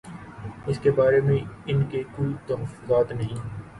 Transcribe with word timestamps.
اس 0.67 0.79
بارے 0.91 1.19
میں 1.21 1.37
ان 1.65 1.83
کے 1.91 2.03
کوئی 2.15 2.33
تحفظات 2.47 3.11
نہیں۔ 3.11 3.37